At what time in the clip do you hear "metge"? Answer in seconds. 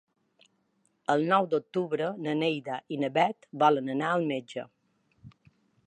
4.33-4.69